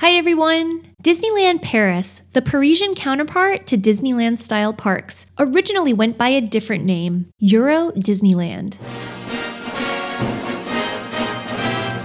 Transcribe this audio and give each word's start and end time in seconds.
Hi, 0.00 0.12
everyone. 0.12 0.80
Disneyland 1.02 1.60
Paris, 1.60 2.22
the 2.32 2.40
Parisian 2.40 2.94
counterpart 2.94 3.66
to 3.66 3.76
Disneyland 3.76 4.38
style 4.38 4.72
parks, 4.72 5.26
originally 5.38 5.92
went 5.92 6.16
by 6.16 6.28
a 6.28 6.40
different 6.40 6.86
name 6.86 7.30
Euro 7.38 7.90
Disneyland. 7.90 8.78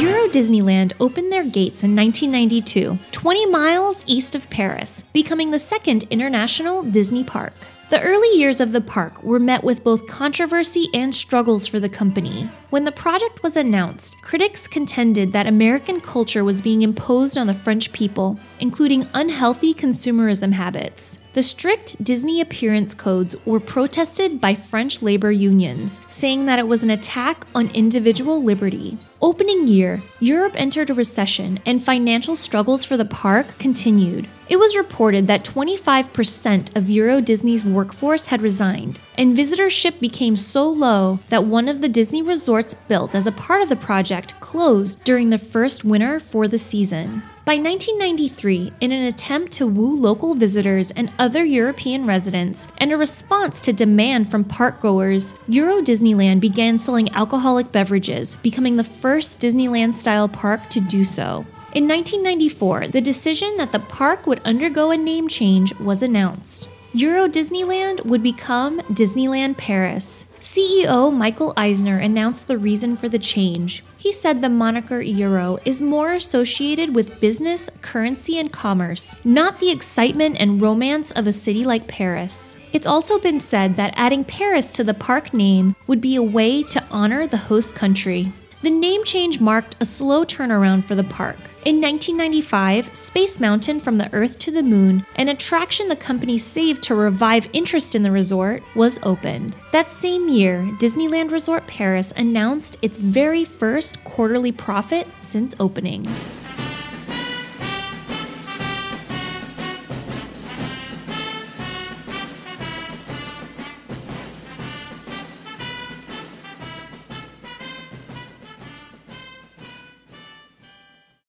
Euro 0.00 0.28
Disneyland 0.30 0.94
opened 0.98 1.32
their 1.32 1.44
gates 1.44 1.84
in 1.84 1.94
1992, 1.94 2.98
20 3.12 3.46
miles 3.46 4.02
east 4.08 4.34
of 4.34 4.50
Paris, 4.50 5.04
becoming 5.12 5.52
the 5.52 5.60
second 5.60 6.02
international 6.10 6.82
Disney 6.82 7.22
park. 7.22 7.54
The 7.88 8.02
early 8.02 8.36
years 8.36 8.60
of 8.60 8.72
the 8.72 8.80
park 8.80 9.22
were 9.22 9.38
met 9.38 9.62
with 9.62 9.84
both 9.84 10.08
controversy 10.08 10.88
and 10.92 11.14
struggles 11.14 11.68
for 11.68 11.78
the 11.78 11.88
company. 11.88 12.48
When 12.70 12.84
the 12.84 12.90
project 12.90 13.44
was 13.44 13.56
announced, 13.56 14.20
critics 14.22 14.66
contended 14.66 15.32
that 15.32 15.46
American 15.46 16.00
culture 16.00 16.42
was 16.42 16.60
being 16.60 16.82
imposed 16.82 17.38
on 17.38 17.46
the 17.46 17.54
French 17.54 17.92
people, 17.92 18.40
including 18.58 19.06
unhealthy 19.14 19.72
consumerism 19.72 20.52
habits. 20.52 21.18
The 21.36 21.42
strict 21.42 22.02
Disney 22.02 22.40
appearance 22.40 22.94
codes 22.94 23.36
were 23.44 23.60
protested 23.60 24.40
by 24.40 24.54
French 24.54 25.02
labor 25.02 25.30
unions, 25.30 26.00
saying 26.08 26.46
that 26.46 26.58
it 26.58 26.66
was 26.66 26.82
an 26.82 26.88
attack 26.88 27.46
on 27.54 27.68
individual 27.74 28.42
liberty. 28.42 28.96
Opening 29.20 29.68
year, 29.68 30.02
Europe 30.18 30.54
entered 30.56 30.88
a 30.88 30.94
recession 30.94 31.60
and 31.66 31.84
financial 31.84 32.36
struggles 32.36 32.86
for 32.86 32.96
the 32.96 33.04
park 33.04 33.58
continued. 33.58 34.26
It 34.48 34.56
was 34.56 34.78
reported 34.78 35.26
that 35.26 35.44
25% 35.44 36.74
of 36.74 36.88
Euro 36.88 37.20
Disney's 37.20 37.66
workforce 37.66 38.28
had 38.28 38.40
resigned, 38.40 38.98
and 39.18 39.36
visitorship 39.36 40.00
became 40.00 40.36
so 40.36 40.66
low 40.66 41.20
that 41.28 41.44
one 41.44 41.68
of 41.68 41.82
the 41.82 41.88
Disney 41.90 42.22
resorts 42.22 42.72
built 42.72 43.14
as 43.14 43.26
a 43.26 43.32
part 43.32 43.60
of 43.60 43.68
the 43.68 43.76
project 43.76 44.40
closed 44.40 45.04
during 45.04 45.28
the 45.28 45.36
first 45.36 45.84
winter 45.84 46.18
for 46.18 46.48
the 46.48 46.56
season. 46.56 47.22
By 47.46 47.58
1993, 47.58 48.72
in 48.80 48.90
an 48.90 49.04
attempt 49.04 49.52
to 49.52 49.68
woo 49.68 49.94
local 49.94 50.34
visitors 50.34 50.90
and 50.90 51.12
other 51.16 51.44
European 51.44 52.04
residents, 52.04 52.66
and 52.78 52.90
a 52.90 52.96
response 52.96 53.60
to 53.60 53.72
demand 53.72 54.28
from 54.28 54.42
parkgoers, 54.42 55.38
Euro 55.46 55.80
Disneyland 55.80 56.40
began 56.40 56.76
selling 56.76 57.14
alcoholic 57.14 57.70
beverages, 57.70 58.34
becoming 58.34 58.74
the 58.74 58.82
first 58.82 59.38
Disneyland 59.38 59.94
style 59.94 60.26
park 60.26 60.68
to 60.70 60.80
do 60.80 61.04
so. 61.04 61.46
In 61.72 61.86
1994, 61.86 62.88
the 62.88 63.00
decision 63.00 63.56
that 63.58 63.70
the 63.70 63.78
park 63.78 64.26
would 64.26 64.42
undergo 64.44 64.90
a 64.90 64.96
name 64.96 65.28
change 65.28 65.72
was 65.78 66.02
announced. 66.02 66.68
Euro 66.94 67.28
Disneyland 67.28 68.04
would 68.06 68.24
become 68.24 68.80
Disneyland 68.90 69.56
Paris. 69.56 70.24
CEO 70.46 71.12
Michael 71.12 71.52
Eisner 71.56 71.98
announced 71.98 72.46
the 72.46 72.56
reason 72.56 72.96
for 72.96 73.08
the 73.08 73.18
change. 73.18 73.82
He 73.98 74.12
said 74.12 74.40
the 74.40 74.48
moniker 74.48 75.00
Euro 75.00 75.58
is 75.64 75.82
more 75.82 76.12
associated 76.12 76.94
with 76.94 77.20
business, 77.20 77.68
currency, 77.82 78.38
and 78.38 78.52
commerce, 78.52 79.16
not 79.24 79.58
the 79.58 79.70
excitement 79.70 80.36
and 80.38 80.62
romance 80.62 81.10
of 81.10 81.26
a 81.26 81.32
city 81.32 81.64
like 81.64 81.88
Paris. 81.88 82.56
It's 82.72 82.86
also 82.86 83.18
been 83.18 83.40
said 83.40 83.76
that 83.76 83.92
adding 83.96 84.24
Paris 84.24 84.72
to 84.74 84.84
the 84.84 84.94
park 84.94 85.34
name 85.34 85.74
would 85.88 86.00
be 86.00 86.14
a 86.14 86.22
way 86.22 86.62
to 86.62 86.84
honor 86.92 87.26
the 87.26 87.48
host 87.48 87.74
country. 87.74 88.32
The 88.62 88.70
name 88.70 89.02
change 89.04 89.40
marked 89.40 89.74
a 89.80 89.84
slow 89.84 90.24
turnaround 90.24 90.84
for 90.84 90.94
the 90.94 91.04
park. 91.04 91.36
In 91.66 91.80
1995, 91.80 92.96
Space 92.96 93.40
Mountain 93.40 93.80
from 93.80 93.98
the 93.98 94.08
Earth 94.14 94.38
to 94.38 94.52
the 94.52 94.62
Moon, 94.62 95.04
an 95.16 95.28
attraction 95.28 95.88
the 95.88 95.96
company 95.96 96.38
saved 96.38 96.80
to 96.84 96.94
revive 96.94 97.48
interest 97.52 97.96
in 97.96 98.04
the 98.04 98.12
resort, 98.12 98.62
was 98.76 99.00
opened. 99.02 99.56
That 99.72 99.90
same 99.90 100.28
year, 100.28 100.60
Disneyland 100.78 101.32
Resort 101.32 101.66
Paris 101.66 102.12
announced 102.16 102.76
its 102.82 102.98
very 102.98 103.44
first 103.44 104.04
quarterly 104.04 104.52
profit 104.52 105.08
since 105.22 105.56
opening. 105.58 106.06